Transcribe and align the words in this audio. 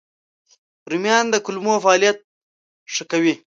رومیان 0.91 1.25
د 1.29 1.35
کولمو 1.45 1.73
فعالیت 1.83 2.17
ښه 2.93 3.03
کوي 3.11 3.33